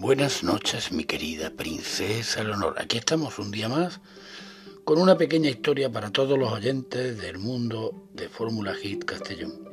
[0.00, 2.80] Buenas noches, mi querida princesa Leonor.
[2.80, 4.00] Aquí estamos un día más
[4.84, 9.68] con una pequeña historia para todos los oyentes del mundo de Fórmula Hit Castellón.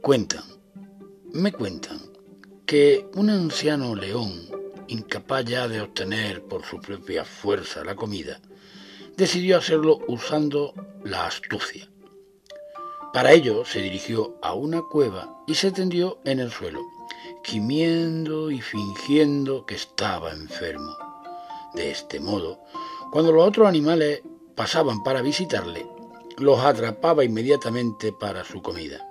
[0.00, 0.44] Cuentan,
[1.34, 2.00] me cuentan,
[2.64, 4.48] que un anciano león,
[4.88, 8.40] incapaz ya de obtener por su propia fuerza la comida,
[9.14, 10.72] decidió hacerlo usando
[11.04, 11.86] la astucia.
[13.12, 16.91] Para ello se dirigió a una cueva y se tendió en el suelo
[17.42, 20.96] gimiendo y fingiendo que estaba enfermo.
[21.74, 22.60] De este modo,
[23.10, 24.22] cuando los otros animales
[24.54, 25.86] pasaban para visitarle,
[26.38, 29.08] los atrapaba inmediatamente para su comida.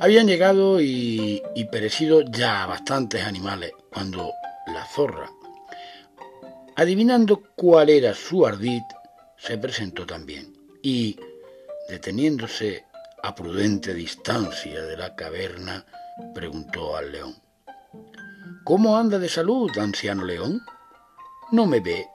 [0.00, 4.32] Habían llegado y, perecido ya bastantes animales cuando
[4.66, 5.30] la zorra,
[6.76, 8.82] adivinando cuál era su ardid,
[9.36, 10.52] se presentó también
[10.82, 11.18] y,
[11.88, 12.84] deteniéndose
[13.22, 15.84] a prudente distancia de la caverna,
[16.34, 17.34] preguntó al león.
[18.64, 20.60] ¿Cómo anda de salud, anciano león?
[21.52, 22.06] No me ve.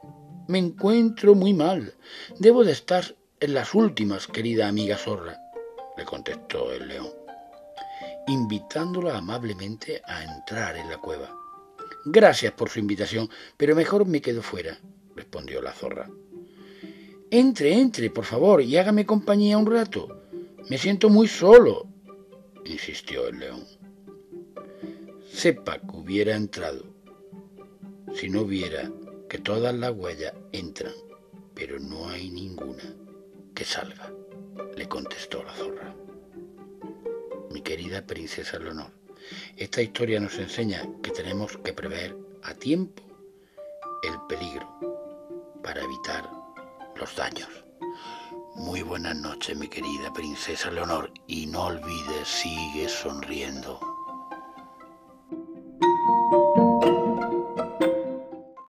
[0.47, 1.95] Me encuentro muy mal.
[2.39, 5.37] Debo de estar en las últimas, querida amiga zorra,
[5.97, 7.09] le contestó el león,
[8.27, 11.35] invitándola amablemente a entrar en la cueva.
[12.05, 14.77] Gracias por su invitación, pero mejor me quedo fuera,
[15.15, 16.09] respondió la zorra.
[17.29, 20.24] Entre, entre, por favor, y hágame compañía un rato.
[20.69, 21.87] Me siento muy solo,
[22.65, 23.65] insistió el león
[25.35, 26.85] sepa que hubiera entrado
[28.13, 28.89] si no viera
[29.29, 30.93] que todas las huellas entran,
[31.53, 32.83] pero no hay ninguna
[33.53, 34.13] que salga,
[34.77, 35.93] le contestó la zorra.
[37.51, 38.91] Mi querida princesa Leonor,
[39.57, 43.03] esta historia nos enseña que tenemos que prever a tiempo
[44.03, 46.29] el peligro para evitar
[46.95, 47.64] los daños.
[48.55, 53.94] Muy buenas noches, mi querida princesa Leonor, y no olvides, sigue sonriendo.